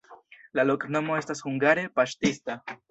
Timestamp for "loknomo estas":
0.69-1.45